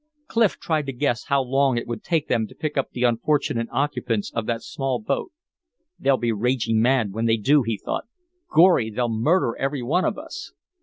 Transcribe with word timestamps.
Clif 0.27 0.57
tried 0.59 0.87
to 0.87 0.93
guess 0.93 1.25
how 1.25 1.43
long 1.43 1.77
it 1.77 1.85
would 1.85 2.03
take 2.03 2.27
them 2.27 2.47
to 2.47 2.55
pick 2.55 2.75
up 2.75 2.89
the 2.89 3.03
unfortunate 3.03 3.67
occupants 3.71 4.31
of 4.33 4.47
that 4.47 4.63
small 4.63 4.99
boat. 4.99 5.31
"They'll 5.99 6.17
be 6.17 6.31
raging 6.31 6.81
mad 6.81 7.13
when 7.13 7.27
they 7.27 7.37
do," 7.37 7.61
he 7.61 7.77
thought. 7.77 8.05
"Gorry! 8.51 8.89
they'll 8.89 9.09
murder 9.13 9.55
every 9.59 9.83
one 9.83 10.03
of 10.03 10.17
us." 10.17 10.53